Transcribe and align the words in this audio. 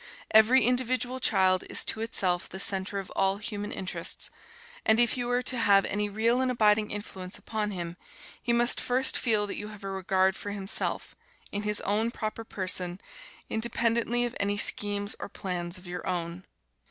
Every 0.31 0.65
individual 0.65 1.19
child 1.19 1.63
is 1.69 1.85
to 1.85 2.01
itself 2.01 2.49
the 2.49 2.59
centre 2.59 2.97
of 2.97 3.11
all 3.15 3.37
human 3.37 3.71
interests, 3.71 4.31
and 4.83 4.99
if 4.99 5.15
you 5.15 5.29
are 5.29 5.43
to 5.43 5.57
have 5.59 5.85
any 5.85 6.09
real 6.09 6.41
and 6.41 6.49
abiding 6.49 6.89
influence 6.89 7.37
upon 7.37 7.69
him, 7.69 7.97
he 8.41 8.51
must 8.51 8.81
first 8.81 9.15
feel 9.15 9.45
that 9.45 9.57
you 9.57 9.67
have 9.67 9.83
a 9.83 9.91
regard 9.91 10.35
for 10.35 10.49
himself, 10.49 11.15
in 11.51 11.61
his 11.61 11.81
own 11.81 12.09
proper 12.09 12.43
person, 12.43 12.99
independently 13.47 14.25
of 14.25 14.35
any 14.39 14.57
schemes 14.57 15.15
or 15.19 15.29
plans 15.29 15.77
of 15.77 15.85
your 15.85 16.07
own. 16.09 16.45